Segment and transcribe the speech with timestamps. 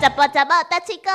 [0.00, 1.10] 怎么怎么大七狗？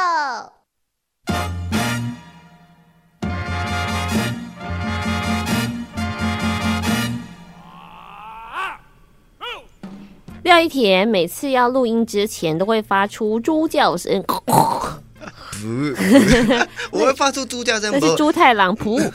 [10.43, 14.35] 廖一田每次要录音之前都会发出猪叫声，不，
[16.91, 19.11] 我会发出猪叫声，那是猪太郎噗。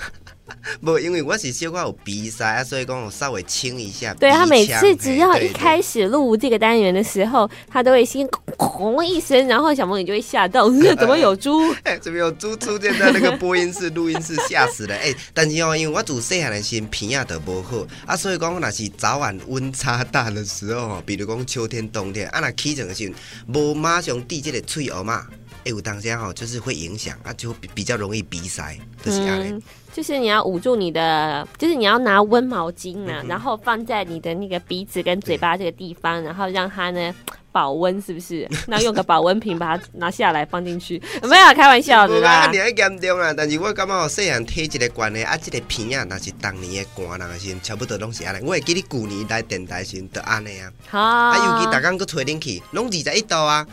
[0.83, 4.15] 不，因为我是小可有鼻塞啊，所以讲我稍微清一下。
[4.15, 11.71] 对他每次只要一开始录这个单元的时候，他都会先轰一声，然后小朋友就会吓到， 怎么有猪？
[11.85, 14.95] 哎，怎么有猪出现在那个播音室、录音室，吓死了！
[14.95, 23.15] 哎，但是哦，因为我自细汉的时候鼻啊都无好啊，所以讲若是早晚温差大的时候哦，比如讲秋天、冬天啊，那起床的时候
[23.55, 25.27] 无马上滴这个喙蚵嘛，
[25.65, 37.13] 哎，我当下哈就是会影响啊，就比比较容易鼻塞，就是就是你要捂住你的，就是你要拿温毛巾嗯啊，然后放在你的那个鼻子跟嘴巴这个地方，然后让它呢
[37.51, 38.49] 保温，是不是？
[38.69, 42.59] 那用个保温瓶把它拿下来放进去，没有开玩笑的无啊，啦你。
[42.59, 43.35] 还严重啊！
[43.37, 48.45] 但是我感觉我，细汉体一个关系啊，这个鼻啊，那是当年的寒人的时候，差不多拢是安尼。
[48.45, 50.71] 我会记你旧年来电台时候就安尼啊。
[50.89, 53.67] 好，啊，尤其大家去吹冷气，拢二十一度啊，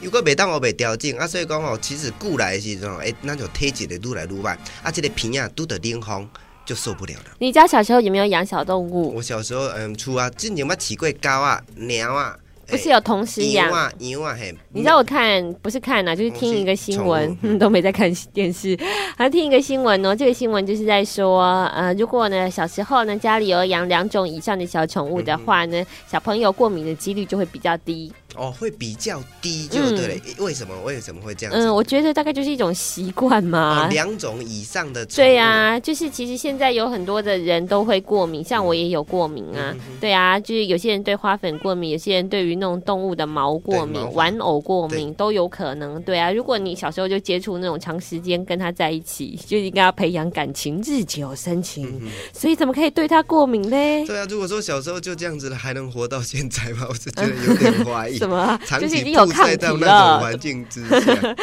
[0.00, 6.28] 又果袂当我袂调整啊，所以讲哦，其实久来的时阵哦，诶，咱就体质会愈来愈慢，啊，这个鼻啊拄着冷风
[6.64, 7.36] 就受不了了。
[7.38, 9.14] 你家小时候有没有养小动物？
[9.14, 13.76] 我小时候嗯，厝啊，之前捌饲过狗啊、猫啊，不是有同时养羊？
[13.78, 14.54] 啊、羊啊，嘿。
[14.72, 18.78] 你知道我看不是看呐、就是听一个新闻 都没在看电视，
[19.18, 20.14] 还听一个新闻哦。
[20.14, 21.42] 这个新闻就是在说，
[21.74, 28.12] 呃，如果呢小时候呢家里有养两种以上的小宠物的话呢，小朋友过敏的几率就会比较低。
[28.36, 30.14] 哦，会比较低就对了。
[30.14, 30.74] 诶为什么？
[30.84, 31.60] 为什么会这样子？
[31.60, 33.88] 嗯，我觉得大概就是一种习惯嘛哦，。
[33.90, 39.74] 两种以上的对呀、就是其实现在有很多的人都会过敏，像我也有过敏啊。
[39.74, 46.00] 嗯对啊，就是有些人对花粉过敏，有些人对于那种动物的毛过敏、玩偶过敏都有可能。
[46.02, 52.00] 对啊，如果你小时候就接触那种长时间跟他在一起， 就应该要培养感情，日久生情。
[52.32, 53.76] 所以怎么可以对他过敏呢？
[54.06, 56.86] 对啊，如果说小时候就这样子了，还能活到现在吗？
[56.88, 58.19] 我是觉得有点怀疑。
[58.20, 58.58] 什么？
[58.80, 60.20] 就是已经有曝抗体晒到那种了。
[60.20, 61.36] 环境之下，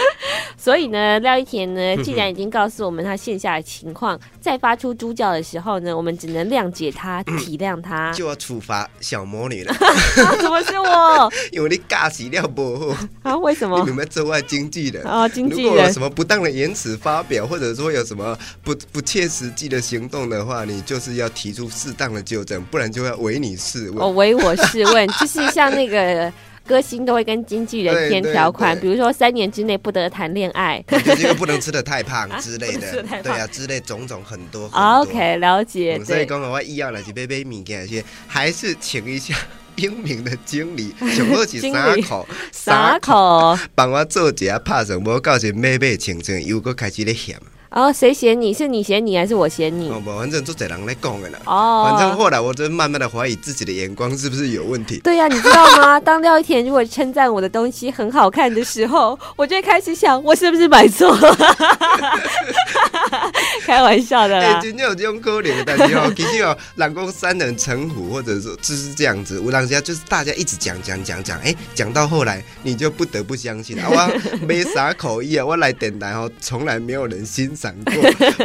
[0.57, 8.11] 所以呢，廖一田呢，既然已经告诉我们他线下的情况，在发出猪叫的时候呢，我们只能谅解他、体谅他。
[8.15, 13.38] 就要处罚小魔女了，啊怎么是我 因为你尬死廖不好，啊？
[13.38, 13.91] 为什么你？
[13.91, 15.03] 们做外经纪人。
[15.03, 23.99] 啊，经如纪人如果有什么不当的言辞发表，或者说有什么不不切实际的行动的话，你就是要提出适当的纠正，不然就要唯你是问。
[23.99, 26.31] 哦唯我是问，就是像那个
[26.67, 30.83] 歌星都会跟经纪人对填条款，比如说三年之内不得谈恋爱。
[30.88, 34.69] 就是因为不能吃的太胖之类的 对啊，之类种种很多。
[34.69, 36.25] 很多 OK，了解嗯，所以对。
[36.25, 39.33] 讲的话，医药来是买买物件些，还是请一下
[39.77, 47.39] 英明的经理，上好是经理三口撒口，帮我做一下拍成，无到时买买清清，又搁开始咧嫌。
[47.69, 51.39] 然后谁嫌你是你嫌你还是我嫌你反正做这人来讲的啦。
[51.45, 55.00] 哦，反正后来我就慢慢的怀疑自己的眼光是不是有问题。
[55.03, 56.00] 对呀、你知道吗？
[56.01, 61.38] 当廖一田如果称赞我的东西很好看的时候，我就会开始想，我是不是买错了？
[63.66, 64.62] 开玩笑的哎、啦。
[64.62, 77.94] 真正有这种可能，但是哦， 其实哦，人讲三人成虎，或者说就是这样子，有当下就是大家一直讲讲讲讲，哎、讲到后来你就不得不相信啊， 我没啥口译啊，我来电台哦，从来没有人欣赏过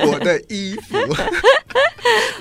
[0.06, 0.96] 我的衣服。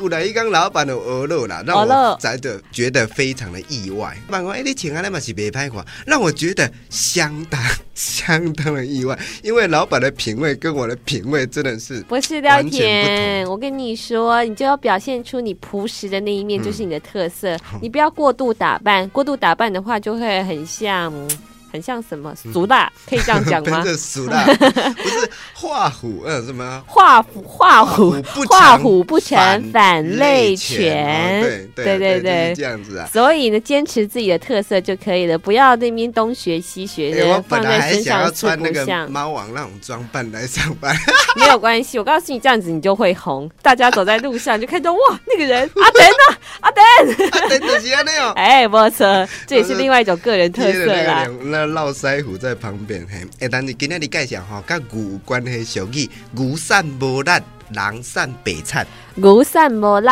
[0.01, 4.17] 后来一刚老板的鹅肉啦，让我真的觉得非常的意外。
[4.29, 7.61] 老板说：“哎、你请安那嘛是别拍过，让我觉得相当
[7.93, 17.55] 相当的意外，因为老板的品味跟我的品味真的是不是廖完全田，我跟你说，你就要表现出你朴实的那一面，就是你的特色。
[17.79, 21.29] 你不要过度打扮，过度打扮的话，就会很像，嗯
[21.71, 26.83] 很像什么俗辣，可以这样讲吗 俗辣， 不是画虎，嗯，什么？
[26.87, 33.07] 画虎画虎不画成虎不成反类犬，哦对对对对这样子啊。
[33.11, 39.11] 所以呢，坚持自己的特色就可以了，不要那边东学西学哎我的，放本来还在身想要上四穿那个不像。
[39.11, 40.95] 猫王那种装扮来上班，
[41.37, 43.49] 没有关系，我告诉你，这样子你就会红。
[43.61, 46.83] 大家走在路上就看到哇，那个人阿登啊，阿登，
[47.31, 48.33] 阿登的是安尼哦。
[48.35, 51.25] 哎，没错，这也是另外一种个人特色啦。
[51.67, 57.31] 络腮胡在旁边，嘿，哎，但是今天你介绍吼，甲牛有关系俗语，牛散无力，
[57.71, 58.85] 人散白菜。
[59.15, 60.09] 牛散无力，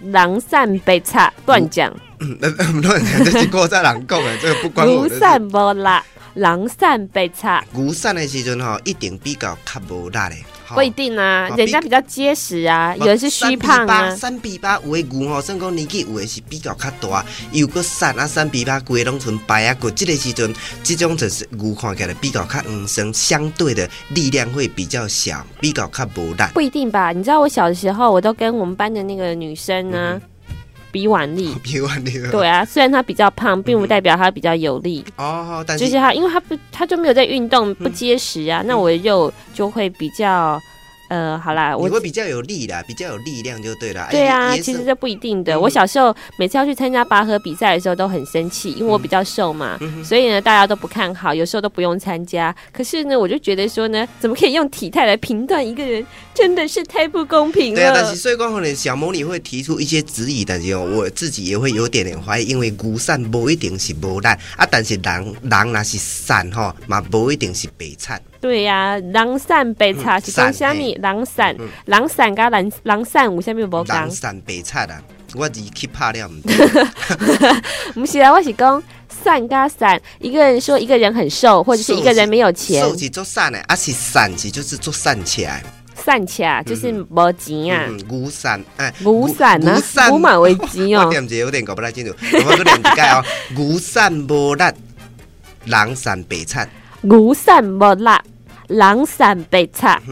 [0.00, 1.94] 人散被插，乱讲。
[2.20, 2.38] 嗯，
[2.82, 5.14] 乱讲，这是古早人讲的，这个不关我的事。
[5.14, 5.88] 牛散无力，
[6.34, 7.64] 人散被插。
[7.72, 10.36] 牛散的时阵吼，一定比较较无力的。
[10.74, 14.14] 不一定啊，啊人家比较结实啊，有的是虚胖啊。
[14.14, 19.90] 三比八有的牛吼，算讲年纪有的是比较较大，又个瘦啊，三比八规拢剩白啊骨。
[19.90, 26.42] 这个时阵，这种就是牛看起来比较较硬生，相对的力量会比较小，比较较无力。
[26.54, 27.12] 不一定吧？
[27.12, 30.20] 你知道我小的时候，我都跟我们班的那个女生呢、
[30.90, 31.54] 比腕力。
[31.62, 32.30] 比完你了。
[32.30, 40.60] 对啊，虽然他比较胖，并不代表他比较有力，哦，但就是他，因为他不，他就没有在运动，不结实啊，那我的肉就会比较，
[41.08, 44.02] 呃，好啦，我你会比较有力啦，比较有力量就对了。
[44.04, 45.54] 哎对啊，其实这不一定的。
[45.54, 52.54] 嗯我小时候每次要去参加拔河比赛的时候都很生气，因为我比较瘦嘛，嗯所以呢大家都不看好，有时候都不用参加。
[52.72, 56.04] 可是呢，我就觉得说呢，怎么可以用体态来评断一个人，
[56.34, 58.16] 真的是太不公平对啊，但是。
[58.16, 68.20] 所以讲可能小魔女会提出一些质疑，但是哦，我自己也会有点点怀疑，因为牛瘦不一定是无力啊，但是人人那是散吼，嘛不一定是白菜。
[68.40, 70.94] 对呀、狼散白茶嗯是讲虾米？
[70.96, 71.56] 狼散，
[71.86, 74.10] 狼散跟狼狼散有虾米无讲人？
[74.10, 75.02] 散白菜啊，
[75.34, 76.56] 我字去拍了毋对。
[77.94, 85.62] 不是啊，我是讲散加散，一个人说一个人很瘦，或者是一个人没有钱，瘦是做散的，啊是散是就是做散起来。
[85.94, 87.86] 散起来就是无钱啊。
[87.88, 91.08] 嗯，牛散哎，牛散啊牛散，牛马为基我哦。
[91.10, 93.24] 念者有点搞不太清楚，我搁念一解哦，
[93.56, 94.62] 牛散无力，
[95.64, 96.68] 人散白菜。
[97.08, 98.20] 牛散没辣，
[98.66, 100.02] 狼散被菜。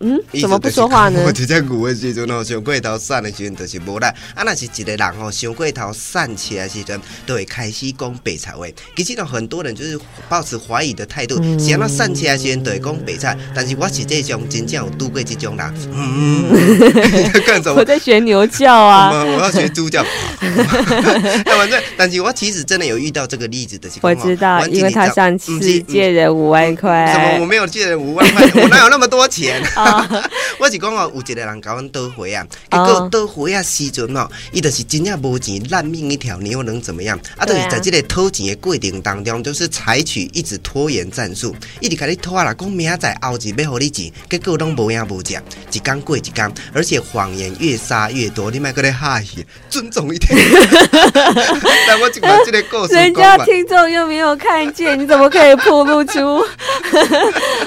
[0.00, 0.20] 嗯。
[0.40, 4.06] 怎么不说话呢我直接牛的时阵吼，上过头散的时阵就是无力。
[4.06, 8.66] 啊，若是一个人吼，上过头散起来的时阵，都会开始讲白菜话。
[8.96, 9.98] 其实呢，很多人就是
[10.28, 13.36] 抱持怀疑的态度，嗯想要散起来的时阵，都会讲白菜。
[13.54, 16.48] 但是我实际上真正有度过这种人，嗯，
[17.44, 17.84] 干什么我？
[17.84, 19.10] 在学牛叫啊。
[19.24, 20.04] 我我要学猪叫，
[20.40, 24.14] 那， 反正，但是我其实真的有遇到这个例子的情况。
[24.14, 27.38] 我知道，因为他上次借人五万什么？
[27.40, 27.48] 我。
[27.48, 29.62] 没有借人五万块，我哪有那么多钱？
[29.88, 30.30] 啊
[30.60, 37.18] 我是讲哦，有一个人甲阮倒回啊，结果倒回啊时阵哦，伊就是真正无钱，烂命一条，你又能怎么样？
[37.36, 45.42] 啊，就是在这个讨钱的过程当中，就是采取一直拖延战术，一直甲你拖啦，讲明仔载后日要互你钱，结果拢无影无讲，
[45.72, 50.36] 一天过一天，而且谎言越撒越多，你莫搁咧哈气，尊重一点。
[51.86, 53.14] 但我就把这个故事 人。
[53.14, 56.44] 家听众又没有看见，你怎么可以暴露出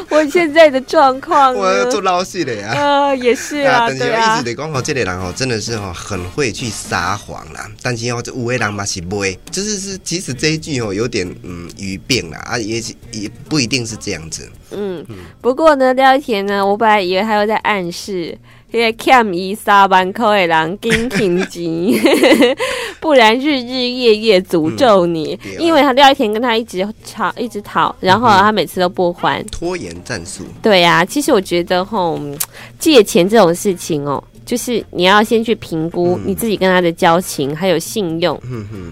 [0.10, 2.11] 我现在的状况我要做呢？
[2.12, 2.74] 老实的呀。
[2.76, 4.44] 呃，也是啊， 但是对啊我一直。
[4.44, 7.70] 得讲哦，这类人哦真的是哦很会去撒谎啦。
[7.82, 14.50] 但是哦，这五位人嘛是不会，就是是其实这一句哦有点嗯语病啦啊，也是也不一定是这样子。
[14.72, 15.06] 嗯，
[15.42, 18.38] 不过呢，廖一田呢，我本来以为他又在暗示。
[18.72, 22.02] 那个欠伊三万块的人紧 停钱，
[23.00, 25.38] 不然日日夜夜诅咒你。
[25.60, 29.44] 因为他廖一田跟他一直吵，一直讨，然后他每次都不还。
[29.52, 32.38] 拖延战术，对呀、其实我觉得吼，嗯
[32.80, 38.40] 借钱这种事情哦，就是你要先去评估嗯你自己跟他的交情，还有信用。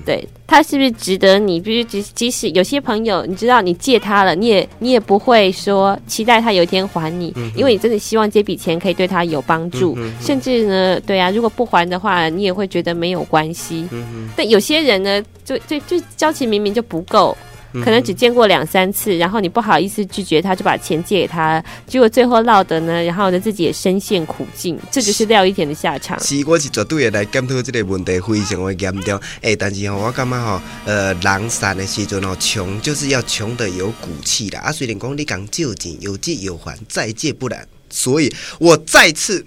[0.06, 1.60] 对他是不是值得你？
[1.60, 13.88] 比如即即使有些朋友，你知道你借他了，你也你也不会说期待他有一天还你，因为你真的希望这笔钱可以对他有帮助，甚至呢，对啊，如果不还的话，你也会觉得没有关系。
[13.92, 17.38] 嗯，但有些人呢，就就就交情明明就不够。
[17.74, 26.20] 嗯可能只见过两三次，然后你不好意思拒绝他，就把钱借给他，结果最后落得呢，然后呢自己也深陷苦境，这就是廖一田的下场。
[26.20, 29.20] 是，我是绝对会来检讨这个问题，非常的严重。
[29.42, 34.60] 哎、但是吼、我感觉吼，呃，人散的时阵哦，穷就是要穷的有骨气啦。
[34.62, 37.68] 啊，虽然讲你讲借钱，有借有还，再借不难。
[37.92, 39.44] 所以我再次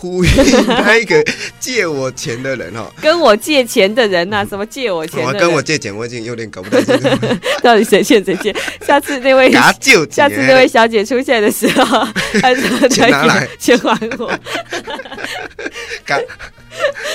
[0.00, 0.28] 呼吁
[0.66, 1.22] 那一个
[1.58, 5.20] 借我钱的人哈， 跟我借钱的人呐、什么借我钱？
[5.38, 7.26] 跟我借钱，我已经有点搞不太清楚，
[7.62, 8.54] 到底谁欠谁借？
[8.86, 12.08] 下次那位下次那位小姐出现的时候，
[12.40, 14.32] 她说钱拿来钱还我。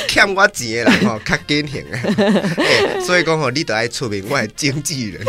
[0.08, 1.98] 欠我钱的人吼，较典型的。
[1.98, 5.22] 欸所以讲吼，你得爱出名，我的经纪人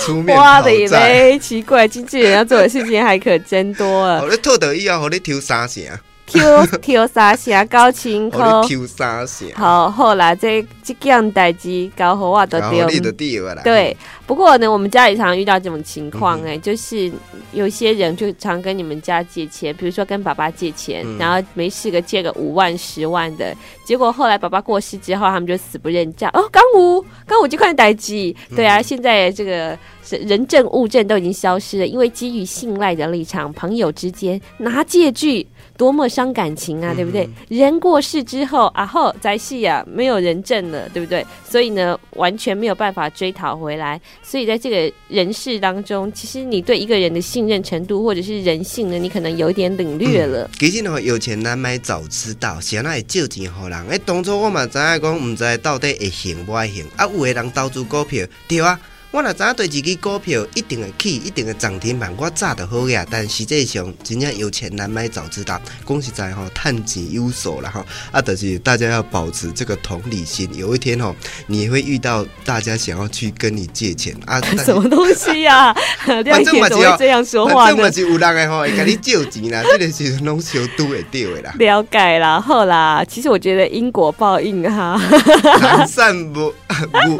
[0.00, 1.12] 出面讨哇的债。
[1.12, 4.20] 嘞，奇怪，经纪人要做的事情还可真多了。
[4.20, 5.82] 哦，你套到以后，我你抽三成，
[6.70, 12.88] Q Q 三下高清互科你，抽三成，好后来这这件代志搞好我都丢。
[13.64, 13.96] 对
[14.26, 17.10] 不过呢，我们家里常遇到这种情况，嗯哎、就是
[17.52, 23.52] 有些人就常跟你们家借钱，比如说跟爸爸借钱，嗯然后没事个借个五万、十万的，
[23.84, 26.30] 结果后来爸爸过世之后，他们就死不认账。
[26.32, 35.48] 哦，刚五，刚五就块代机，对嗯啊，现在这个是人证物证都已经消失了，因为基于信赖的立场，朋友之间拿借据。
[35.76, 37.28] 多么伤感情啊，对不对？
[37.48, 41.24] 人过世之后，啊后在戏啊，没有人证了，对不对？
[41.48, 44.00] 所以呢，完全没有办法追讨回来。
[44.22, 50.50] 所以在这个人世当中，其实你对一个人的信任程度或者是人性呢，你可能有点领略了。
[50.58, 53.88] 其实呢，有钱难买早知道，谁那会借钱给人？
[53.88, 56.84] 哎，当初我嘛知影讲，唔知到底会行不会行？
[56.96, 58.78] 啊，有的人投资股票，对啊。
[59.12, 63.04] 我若知影对自己股票一定会起，一定会涨停板，我早就好呀。
[63.10, 67.84] 但实际上，真正有钱难买早知道，讲实在吼，探钱有所了吼。
[68.12, 71.14] 啊，但是大家要保持这个同理心，有一天吼，
[71.48, 74.40] 你会遇到大家想要去跟你借钱啊。
[74.64, 75.74] 什么东西呀？
[76.24, 77.76] 亮姐怎么会这样说话呢？
[77.76, 81.52] 这么是有人诶吼， 会跟你借钱啦，这个是拢小都会掉的啦。
[81.58, 83.04] 了解啦，好啦。
[83.08, 84.96] 其实我觉得因果报应哈，
[85.60, 86.54] 狼散不
[86.92, 87.18] 不，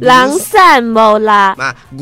[0.00, 1.16] 狼散不。
[1.16, 1.56] 啦，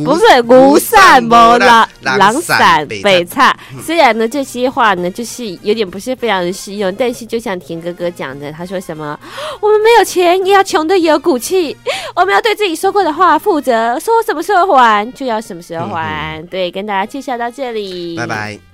[0.05, 3.57] 不是无善无啦，狼散北差。
[3.83, 9.19] 虽然呢，这些话呢，就是有点不是非常的适用，但是就像田哥哥讲的，他说什么，
[9.61, 11.77] 我们没有钱也要穷的有骨气，
[12.17, 16.43] 我们要对自己说过的话负责，说什么时候还就要什么时候还。
[16.51, 18.74] 对，跟大家介绍到这里，拜拜。